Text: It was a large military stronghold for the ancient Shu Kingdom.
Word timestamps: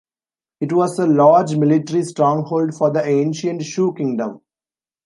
It 0.61 0.73
was 0.73 0.97
a 0.97 1.05
large 1.05 1.55
military 1.55 2.01
stronghold 2.03 2.73
for 2.73 2.89
the 2.89 3.05
ancient 3.05 3.61
Shu 3.63 3.93
Kingdom. 3.93 4.41